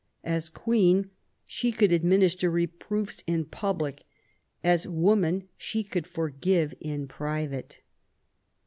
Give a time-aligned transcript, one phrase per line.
[0.23, 1.11] As Queen,
[1.45, 4.03] she could administer reproofs in public;
[4.63, 7.81] as woman she could forgive in private.